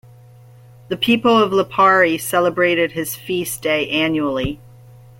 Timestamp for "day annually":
3.61-4.59